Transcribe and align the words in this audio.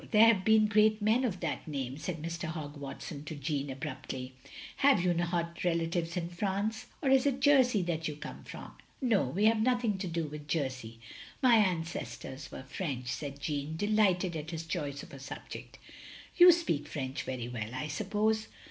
There 0.09 0.25
have 0.33 0.43
been 0.43 0.65
great 0.65 0.99
men 0.99 1.23
of 1.23 1.41
that 1.41 1.67
name," 1.67 1.95
said 1.99 2.23
Mr. 2.23 2.45
Hogg 2.45 2.75
Watson 2.75 3.23
to 3.25 3.35
Jeanne, 3.35 3.69
abruptly. 3.69 4.33
"Have 4.77 4.99
you 5.03 5.13
not 5.13 5.63
relatives 5.63 6.17
in 6.17 6.29
Prance? 6.29 6.87
Or 7.03 7.09
is 7.11 7.27
it 7.27 7.39
Jersey 7.39 7.83
that 7.83 8.07
you 8.07 8.15
come 8.15 8.43
from?" 8.43 8.73
"No, 8.99 9.21
we 9.25 9.45
have 9.45 9.61
nothing 9.61 9.99
to 9.99 10.07
do 10.07 10.25
with 10.25 10.47
Jersey, 10.47 10.99
My 11.43 11.57
ancestors 11.57 12.51
were 12.51 12.63
Prench," 12.63 13.09
said 13.15 13.39
Jeanne, 13.39 13.75
delighted 13.77 14.35
at 14.35 14.49
his 14.49 14.65
choice 14.65 15.03
of 15.03 15.13
a 15.13 15.19
subject. 15.19 15.77
"You 16.35 16.51
speak 16.51 16.85
Prench 16.89 17.21
very 17.21 17.47
well, 17.47 17.69
I 17.71 17.87
suppose?" 17.87 18.47